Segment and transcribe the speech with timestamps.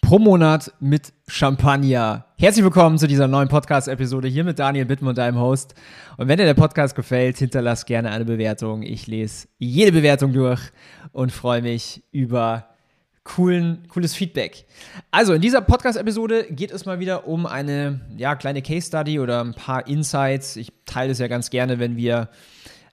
[0.00, 2.26] pro Monat mit Champagner.
[2.38, 5.74] Herzlich willkommen zu dieser neuen Podcast-Episode hier mit Daniel Bittmann, deinem Host.
[6.16, 8.82] Und wenn dir der Podcast gefällt, hinterlass gerne eine Bewertung.
[8.82, 10.60] Ich lese jede Bewertung durch
[11.12, 12.68] und freue mich über
[13.24, 14.66] coolen, cooles Feedback.
[15.10, 19.54] Also in dieser Podcast-Episode geht es mal wieder um eine ja, kleine Case-Study oder ein
[19.54, 20.56] paar Insights.
[20.56, 22.28] Ich teile es ja ganz gerne, wenn wir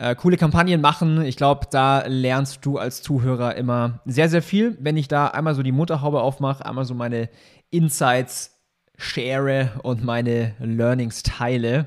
[0.00, 1.22] äh, coole Kampagnen machen.
[1.22, 4.76] Ich glaube, da lernst du als Zuhörer immer sehr, sehr viel.
[4.80, 7.28] Wenn ich da einmal so die Mutterhaube aufmache, einmal so meine
[7.68, 8.58] Insights
[8.96, 11.84] share und meine Learnings teile.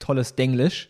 [0.00, 0.88] Tolles Denglisch.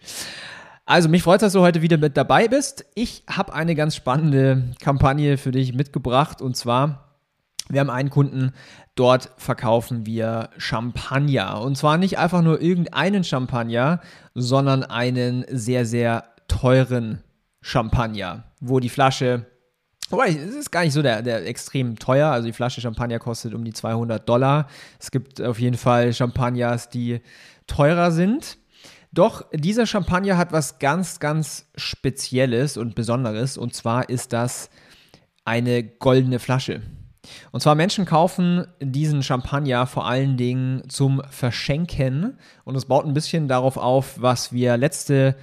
[0.86, 2.86] Also, mich freut es, dass du heute wieder mit dabei bist.
[2.94, 7.16] Ich habe eine ganz spannende Kampagne für dich mitgebracht und zwar,
[7.68, 8.52] wir haben einen Kunden,
[8.94, 11.60] dort verkaufen wir Champagner.
[11.60, 14.00] Und zwar nicht einfach nur irgendeinen Champagner,
[14.34, 17.22] sondern einen sehr, sehr teuren
[17.60, 19.46] Champagner, wo die Flasche,
[20.10, 23.54] wobei es ist gar nicht so der, der extrem teuer, also die Flasche Champagner kostet
[23.54, 24.68] um die 200 Dollar.
[25.00, 27.20] Es gibt auf jeden Fall Champagners, die
[27.66, 28.58] teurer sind.
[29.12, 33.56] Doch dieser Champagner hat was ganz, ganz Spezielles und Besonderes.
[33.56, 34.70] Und zwar ist das
[35.44, 36.82] eine goldene Flasche.
[37.52, 42.38] Und zwar Menschen kaufen diesen Champagner vor allen Dingen zum Verschenken.
[42.64, 45.36] Und es baut ein bisschen darauf auf, was wir letzte,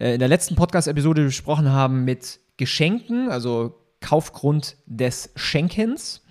[0.00, 6.22] in der letzten Podcast-Episode besprochen haben mit Geschenken, also Kaufgrund des Schenkens.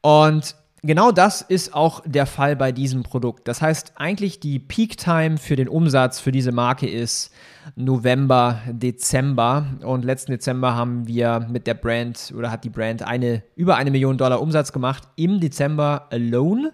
[0.00, 3.46] Und Genau das ist auch der Fall bei diesem Produkt.
[3.46, 7.30] Das heißt, eigentlich die Peak Time für den Umsatz für diese Marke ist
[7.76, 9.64] November, Dezember.
[9.84, 13.92] Und letzten Dezember haben wir mit der Brand oder hat die Brand eine über eine
[13.92, 16.72] Million Dollar Umsatz gemacht im Dezember alone.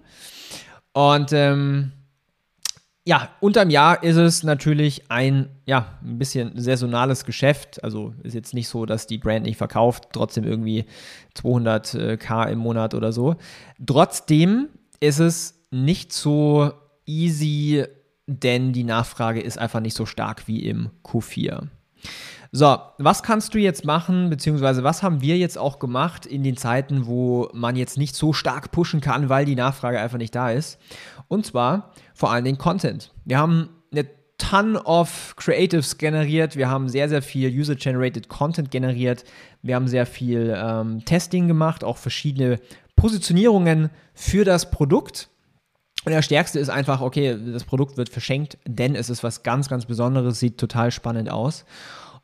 [0.94, 1.92] Und ähm,
[3.08, 7.82] ja, unterm Jahr ist es natürlich ein, ja, ein bisschen saisonales Geschäft.
[7.82, 10.84] Also ist jetzt nicht so, dass die Brand nicht verkauft, trotzdem irgendwie
[11.34, 13.36] 200k im Monat oder so.
[13.86, 14.68] Trotzdem
[15.00, 16.70] ist es nicht so
[17.06, 17.86] easy,
[18.26, 21.68] denn die Nachfrage ist einfach nicht so stark wie im Q4.
[22.50, 26.56] So, was kannst du jetzt machen, beziehungsweise was haben wir jetzt auch gemacht in den
[26.56, 30.50] Zeiten, wo man jetzt nicht so stark pushen kann, weil die Nachfrage einfach nicht da
[30.50, 30.78] ist?
[31.28, 33.12] Und zwar vor allen Dingen Content.
[33.26, 34.06] Wir haben eine
[34.38, 39.24] Ton of Creatives generiert, wir haben sehr, sehr viel User-Generated Content generiert,
[39.62, 42.60] wir haben sehr viel ähm, Testing gemacht, auch verschiedene
[42.96, 45.28] Positionierungen für das Produkt.
[46.04, 49.68] Und der stärkste ist einfach, okay, das Produkt wird verschenkt, denn es ist was ganz,
[49.68, 51.66] ganz Besonderes, sieht total spannend aus.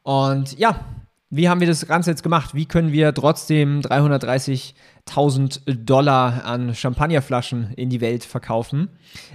[0.05, 0.85] Und ja,
[1.31, 2.55] wie haben wir das Ganze jetzt gemacht?
[2.55, 8.91] Wie können wir trotzdem 330.000 Dollar an Champagnerflaschen in die Welt verkaufen,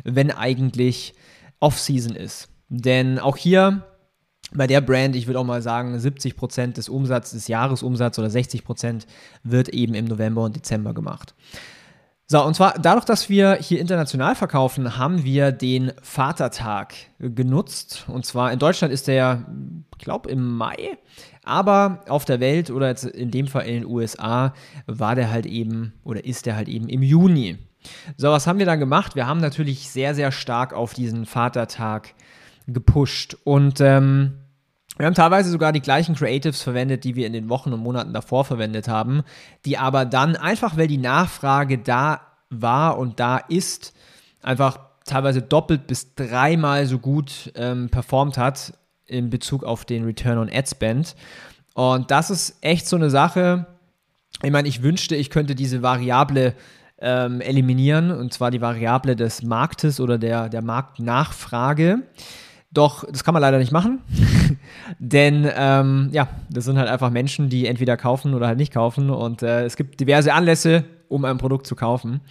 [0.05, 1.15] wenn eigentlich
[1.59, 2.47] Off-Season ist?
[2.69, 3.83] Denn auch hier
[4.53, 9.05] bei der Brand, ich würde auch mal sagen, 70% des Umsatzes, des Jahresumsatzes oder 60%
[9.43, 11.33] wird eben im November und Dezember gemacht.
[12.31, 18.05] So, und zwar dadurch, dass wir hier international verkaufen, haben wir den Vatertag genutzt.
[18.07, 19.47] Und zwar in Deutschland ist der,
[19.97, 20.99] ich glaube, im Mai.
[21.43, 24.53] Aber auf der Welt oder jetzt in dem Fall in den USA
[24.85, 27.57] war der halt eben oder ist der halt eben im Juni.
[28.15, 29.15] So, was haben wir dann gemacht?
[29.15, 32.13] Wir haben natürlich sehr, sehr stark auf diesen Vatertag
[32.67, 33.37] gepusht.
[33.43, 34.33] Und ähm,
[34.99, 38.13] wir haben teilweise sogar die gleichen Creatives verwendet, die wir in den Wochen und Monaten
[38.13, 39.23] davor verwendet haben,
[39.65, 43.93] die aber dann einfach, weil die Nachfrage da war und da ist,
[44.41, 48.73] einfach teilweise doppelt bis dreimal so gut ähm, performt hat
[49.05, 51.15] in Bezug auf den Return on Ad Spend.
[51.73, 53.67] Und das ist echt so eine Sache.
[54.43, 56.53] Ich meine, ich wünschte, ich könnte diese Variable
[56.99, 62.03] ähm, eliminieren, und zwar die Variable des Marktes oder der, der Marktnachfrage.
[62.71, 64.01] Doch das kann man leider nicht machen,
[64.99, 69.09] denn ähm, ja, das sind halt einfach Menschen, die entweder kaufen oder halt nicht kaufen
[69.09, 72.21] und äh, es gibt diverse Anlässe, um ein Produkt zu kaufen.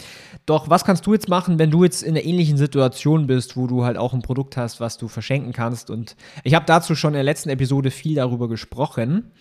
[0.46, 3.66] Doch was kannst du jetzt machen, wenn du jetzt in einer ähnlichen Situation bist, wo
[3.66, 5.90] du halt auch ein Produkt hast, was du verschenken kannst?
[5.90, 9.32] Und ich habe dazu schon in der letzten Episode viel darüber gesprochen.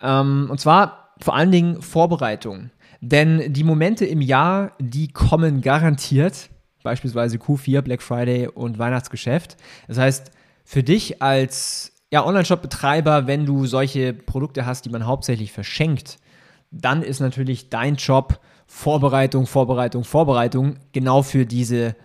[0.00, 2.70] Ähm, und zwar vor allen Dingen Vorbereitung.
[3.00, 6.50] Denn die Momente im Jahr, die kommen garantiert
[6.82, 9.56] beispielsweise Q4, Black Friday und Weihnachtsgeschäft.
[9.88, 10.30] Das heißt,
[10.64, 16.18] für dich als ja, Online-Shop-Betreiber, wenn du solche Produkte hast, die man hauptsächlich verschenkt,
[16.70, 21.96] dann ist natürlich dein Job Vorbereitung, Vorbereitung, Vorbereitung genau für diese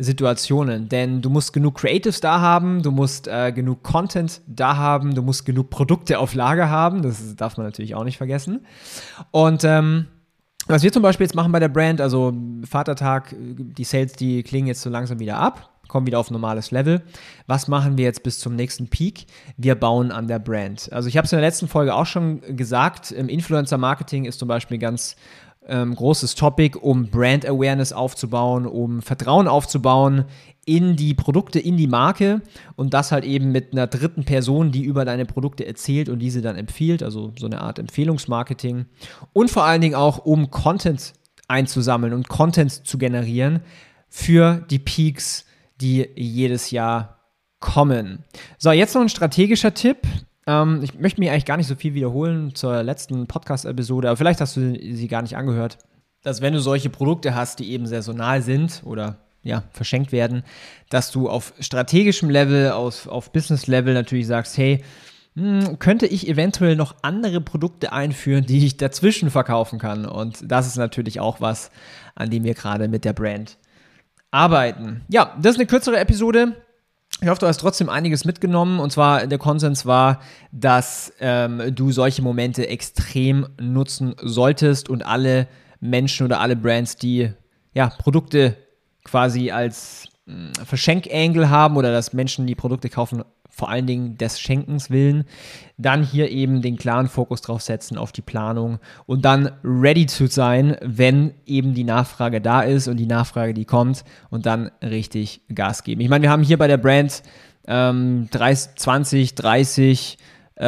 [0.00, 5.14] Situationen, denn du musst genug Creatives da haben, du musst äh, genug Content da haben,
[5.14, 8.64] du musst genug Produkte auf Lager haben, das darf man natürlich auch nicht vergessen.
[9.32, 10.06] Und ähm,
[10.68, 12.32] was wir zum Beispiel jetzt machen bei der Brand, also
[12.62, 17.02] Vatertag, die Sales, die klingen jetzt so langsam wieder ab, kommen wieder auf normales Level.
[17.46, 19.26] Was machen wir jetzt bis zum nächsten Peak?
[19.56, 20.92] Wir bauen an der Brand.
[20.92, 24.38] Also ich habe es in der letzten Folge auch schon gesagt, im Influencer Marketing ist
[24.38, 25.16] zum Beispiel ganz
[25.68, 30.24] ähm, großes Topic, um Brand Awareness aufzubauen, um Vertrauen aufzubauen
[30.64, 32.42] in die Produkte, in die Marke
[32.76, 36.42] und das halt eben mit einer dritten Person, die über deine Produkte erzählt und diese
[36.42, 38.86] dann empfiehlt, also so eine Art Empfehlungsmarketing
[39.32, 41.14] und vor allen Dingen auch, um Content
[41.48, 43.60] einzusammeln und Content zu generieren
[44.08, 45.46] für die Peaks,
[45.80, 47.18] die jedes Jahr
[47.60, 48.24] kommen.
[48.58, 49.98] So, jetzt noch ein strategischer Tipp.
[50.46, 54.40] Ähm, ich möchte mich eigentlich gar nicht so viel wiederholen zur letzten Podcast-Episode, aber vielleicht
[54.40, 55.78] hast du sie gar nicht angehört.
[56.22, 60.42] Dass wenn du solche Produkte hast, die eben saisonal sind oder ja, verschenkt werden,
[60.90, 64.82] dass du auf strategischem Level, auf, auf Business-Level natürlich sagst, hey,
[65.36, 70.06] hm, könnte ich eventuell noch andere Produkte einführen, die ich dazwischen verkaufen kann.
[70.06, 71.70] Und das ist natürlich auch was,
[72.16, 73.56] an dem wir gerade mit der Brand
[74.30, 75.02] arbeiten.
[75.08, 76.54] Ja, das ist eine kürzere Episode.
[77.20, 78.78] Ich hoffe, du hast trotzdem einiges mitgenommen.
[78.78, 80.20] Und zwar der Konsens war,
[80.52, 85.48] dass ähm, du solche Momente extrem nutzen solltest und alle
[85.80, 87.32] Menschen oder alle Brands, die
[87.72, 88.56] ja, Produkte
[89.04, 90.32] quasi als äh,
[90.64, 95.24] Verschenkangle haben oder dass Menschen die Produkte kaufen, vor allen Dingen des Schenkens willen,
[95.76, 100.26] dann hier eben den klaren Fokus drauf setzen auf die Planung und dann ready zu
[100.26, 105.40] sein, wenn eben die Nachfrage da ist und die Nachfrage, die kommt und dann richtig
[105.52, 106.00] Gas geben.
[106.00, 107.22] Ich meine, wir haben hier bei der Brand
[107.66, 110.18] ähm, 30, 20, 30
[110.56, 110.64] äh,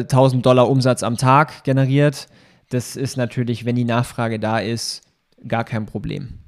[0.00, 2.28] 1000 Dollar Umsatz am Tag generiert.
[2.70, 5.02] Das ist natürlich, wenn die Nachfrage da ist,
[5.46, 6.40] gar kein Problem.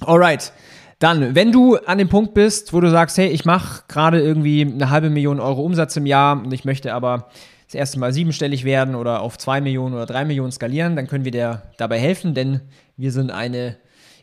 [0.00, 0.52] Alright.
[1.02, 4.62] Dann, wenn du an dem Punkt bist, wo du sagst, hey, ich mache gerade irgendwie
[4.62, 7.26] eine halbe Million Euro Umsatz im Jahr und ich möchte aber
[7.66, 11.24] das erste Mal siebenstellig werden oder auf zwei Millionen oder drei Millionen skalieren, dann können
[11.24, 12.60] wir dir dabei helfen, denn
[12.96, 13.78] wir sind eine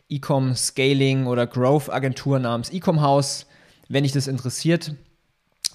[0.08, 3.44] E-Com Scaling oder Growth Agentur namens Ecom House.
[3.90, 4.94] Wenn dich das interessiert,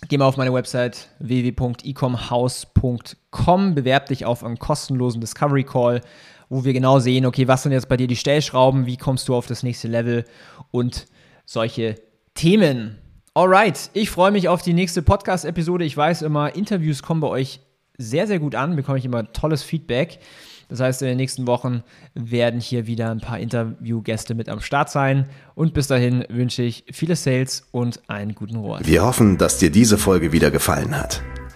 [0.08, 6.02] geh mal auf meine Website www.ecomhouse.com, bewerb dich auf einen kostenlosen Discovery Call
[6.50, 9.36] wo wir genau sehen, okay, was sind jetzt bei dir die Stellschrauben, wie kommst du
[9.36, 10.26] auf das nächste Level
[10.72, 11.06] und
[11.46, 11.96] solche
[12.34, 12.98] Themen.
[13.34, 15.86] Alright, ich freue mich auf die nächste Podcast-Episode.
[15.86, 17.60] Ich weiß immer, Interviews kommen bei euch
[17.98, 20.20] sehr, sehr gut an, bekomme ich immer tolles Feedback.
[20.70, 21.84] Das heißt, in den nächsten Wochen
[22.14, 25.28] werden hier wieder ein paar Interviewgäste mit am Start sein.
[25.54, 28.80] Und bis dahin wünsche ich viele Sales und einen guten Rohr.
[28.84, 31.22] Wir hoffen, dass dir diese Folge wieder gefallen hat.